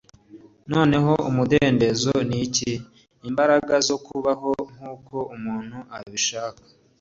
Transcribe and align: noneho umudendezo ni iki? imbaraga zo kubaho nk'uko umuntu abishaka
noneho 0.71 1.13
umudendezo 1.29 2.13
ni 2.29 2.37
iki? 2.45 2.71
imbaraga 3.29 3.73
zo 3.87 3.97
kubaho 4.05 4.51
nk'uko 4.73 5.15
umuntu 5.35 5.77
abishaka 5.97 6.61